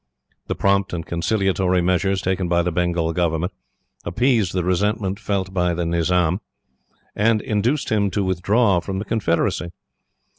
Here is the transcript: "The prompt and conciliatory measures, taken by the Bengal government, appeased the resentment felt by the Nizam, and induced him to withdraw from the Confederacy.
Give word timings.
"The 0.47 0.55
prompt 0.55 0.93
and 0.93 1.05
conciliatory 1.05 1.79
measures, 1.79 2.23
taken 2.23 2.47
by 2.47 2.63
the 2.63 2.71
Bengal 2.71 3.13
government, 3.13 3.53
appeased 4.03 4.51
the 4.51 4.63
resentment 4.63 5.19
felt 5.19 5.53
by 5.53 5.75
the 5.75 5.85
Nizam, 5.85 6.39
and 7.15 7.39
induced 7.39 7.89
him 7.91 8.09
to 8.09 8.23
withdraw 8.23 8.79
from 8.79 8.97
the 8.97 9.05
Confederacy. 9.05 9.69